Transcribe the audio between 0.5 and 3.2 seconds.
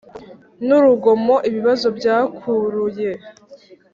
N urugomo ibibazo byakuruye